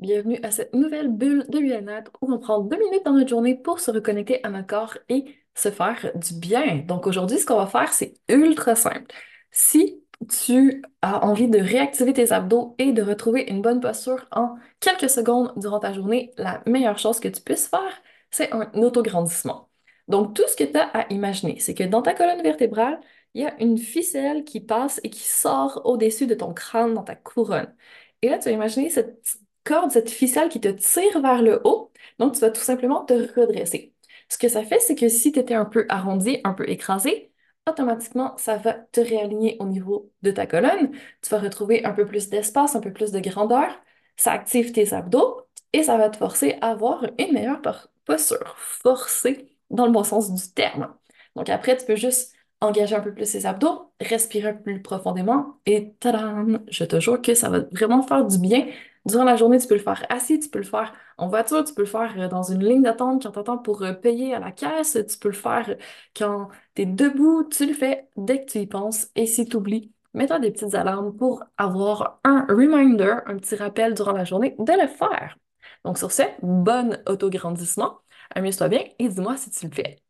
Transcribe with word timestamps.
Bienvenue 0.00 0.40
à 0.42 0.50
cette 0.50 0.74
nouvelle 0.74 1.08
bulle 1.08 1.44
de 1.50 1.58
bien-être 1.58 2.10
où 2.22 2.32
on 2.32 2.38
prend 2.38 2.60
deux 2.60 2.78
minutes 2.78 3.04
dans 3.04 3.12
notre 3.12 3.28
journée 3.28 3.54
pour 3.54 3.80
se 3.80 3.90
reconnecter 3.90 4.42
à 4.44 4.48
notre 4.48 4.66
corps 4.66 4.96
et 5.10 5.26
se 5.54 5.70
faire 5.70 6.10
du 6.14 6.32
bien. 6.34 6.76
Donc 6.86 7.06
aujourd'hui, 7.06 7.38
ce 7.38 7.44
qu'on 7.44 7.56
va 7.56 7.66
faire, 7.66 7.92
c'est 7.92 8.14
ultra 8.30 8.74
simple. 8.76 9.14
Si 9.50 10.02
tu 10.30 10.82
as 11.02 11.22
envie 11.22 11.48
de 11.48 11.58
réactiver 11.58 12.14
tes 12.14 12.32
abdos 12.32 12.74
et 12.78 12.92
de 12.92 13.02
retrouver 13.02 13.42
une 13.50 13.60
bonne 13.60 13.80
posture 13.80 14.26
en 14.30 14.56
quelques 14.80 15.10
secondes 15.10 15.52
durant 15.56 15.80
ta 15.80 15.92
journée, 15.92 16.32
la 16.38 16.62
meilleure 16.66 16.98
chose 16.98 17.20
que 17.20 17.28
tu 17.28 17.42
puisses 17.42 17.68
faire, 17.68 18.02
c'est 18.30 18.50
un 18.54 18.70
autograndissement. 18.76 19.68
Donc 20.08 20.34
tout 20.34 20.48
ce 20.48 20.56
que 20.56 20.64
tu 20.64 20.78
as 20.78 20.88
à 20.94 21.12
imaginer, 21.12 21.58
c'est 21.60 21.74
que 21.74 21.84
dans 21.84 22.00
ta 22.00 22.14
colonne 22.14 22.42
vertébrale, 22.42 23.00
il 23.34 23.42
y 23.42 23.46
a 23.46 23.54
une 23.62 23.76
ficelle 23.76 24.44
qui 24.44 24.60
passe 24.60 24.98
et 25.04 25.10
qui 25.10 25.24
sort 25.24 25.82
au-dessus 25.84 26.26
de 26.26 26.34
ton 26.34 26.54
crâne 26.54 26.94
dans 26.94 27.04
ta 27.04 27.16
couronne. 27.16 27.74
Et 28.22 28.30
là, 28.30 28.38
tu 28.38 28.48
vas 28.48 28.54
imaginer 28.54 28.88
cette 28.88 29.20
petite 29.20 29.49
corde, 29.64 29.90
cette 29.90 30.10
ficelle 30.10 30.48
qui 30.48 30.60
te 30.60 30.68
tire 30.68 31.20
vers 31.20 31.42
le 31.42 31.60
haut. 31.64 31.92
Donc, 32.18 32.34
tu 32.34 32.40
vas 32.40 32.50
tout 32.50 32.60
simplement 32.60 33.04
te 33.04 33.14
redresser. 33.38 33.94
Ce 34.28 34.38
que 34.38 34.48
ça 34.48 34.62
fait, 34.64 34.80
c'est 34.80 34.94
que 34.94 35.08
si 35.08 35.32
tu 35.32 35.38
étais 35.40 35.54
un 35.54 35.64
peu 35.64 35.86
arrondi, 35.88 36.38
un 36.44 36.52
peu 36.54 36.68
écrasé, 36.68 37.32
automatiquement, 37.68 38.36
ça 38.36 38.56
va 38.56 38.74
te 38.74 39.00
réaligner 39.00 39.56
au 39.60 39.66
niveau 39.66 40.10
de 40.22 40.30
ta 40.30 40.46
colonne. 40.46 40.90
Tu 41.22 41.30
vas 41.30 41.38
retrouver 41.38 41.84
un 41.84 41.92
peu 41.92 42.06
plus 42.06 42.28
d'espace, 42.28 42.74
un 42.76 42.80
peu 42.80 42.92
plus 42.92 43.12
de 43.12 43.20
grandeur. 43.20 43.68
Ça 44.16 44.32
active 44.32 44.72
tes 44.72 44.92
abdos 44.92 45.46
et 45.72 45.82
ça 45.82 45.96
va 45.96 46.10
te 46.10 46.16
forcer 46.16 46.56
à 46.60 46.70
avoir 46.70 47.04
une 47.18 47.32
meilleure 47.32 47.60
posture. 48.04 48.54
Forcer 48.58 49.56
dans 49.70 49.86
le 49.86 49.92
bon 49.92 50.04
sens 50.04 50.32
du 50.32 50.52
terme. 50.52 50.94
Donc 51.36 51.48
après, 51.48 51.76
tu 51.76 51.86
peux 51.86 51.96
juste 51.96 52.34
engager 52.60 52.94
un 52.96 53.00
peu 53.00 53.14
plus 53.14 53.26
ses 53.26 53.46
abdos, 53.46 53.90
respirer 54.00 54.50
un 54.50 54.54
plus 54.54 54.82
profondément 54.82 55.58
et 55.66 55.94
tadam! 56.00 56.60
Je 56.68 56.84
te 56.84 57.00
jure 57.00 57.20
que 57.22 57.34
ça 57.34 57.48
va 57.48 57.60
vraiment 57.72 58.02
faire 58.02 58.24
du 58.26 58.38
bien. 58.38 58.66
Durant 59.06 59.24
la 59.24 59.36
journée, 59.36 59.58
tu 59.58 59.66
peux 59.66 59.74
le 59.74 59.80
faire 59.80 60.04
assis, 60.10 60.38
tu 60.38 60.50
peux 60.50 60.58
le 60.58 60.64
faire 60.64 60.92
en 61.16 61.28
voiture, 61.28 61.64
tu 61.64 61.72
peux 61.74 61.82
le 61.82 61.86
faire 61.88 62.14
euh, 62.18 62.28
dans 62.28 62.42
une 62.42 62.62
ligne 62.64 62.82
d'attente 62.82 63.22
quand 63.22 63.32
tu 63.32 63.38
attends 63.38 63.58
pour 63.58 63.82
euh, 63.82 63.92
payer 63.92 64.34
à 64.34 64.38
la 64.40 64.52
caisse, 64.52 64.98
tu 65.08 65.18
peux 65.18 65.28
le 65.28 65.34
faire 65.34 65.74
quand 66.16 66.48
tu 66.74 66.82
es 66.82 66.86
debout, 66.86 67.44
tu 67.50 67.66
le 67.66 67.72
fais 67.74 68.08
dès 68.16 68.44
que 68.44 68.50
tu 68.50 68.58
y 68.58 68.66
penses 68.66 69.08
et 69.14 69.26
si 69.26 69.46
tu 69.46 69.56
oublies, 69.56 69.92
mets-toi 70.14 70.38
des 70.38 70.50
petites 70.50 70.74
alarmes 70.74 71.16
pour 71.16 71.42
avoir 71.56 72.20
un 72.24 72.46
reminder, 72.48 73.16
un 73.26 73.36
petit 73.38 73.56
rappel 73.56 73.94
durant 73.94 74.12
la 74.12 74.24
journée 74.24 74.54
de 74.58 74.72
le 74.72 74.88
faire. 74.88 75.38
Donc 75.84 75.98
sur 75.98 76.12
ce, 76.12 76.22
bon 76.42 76.98
autograndissement, 77.06 78.00
amuse-toi 78.34 78.68
bien 78.68 78.84
et 78.98 79.08
dis-moi 79.08 79.36
si 79.36 79.50
tu 79.50 79.66
le 79.66 79.72
fais. 79.74 80.09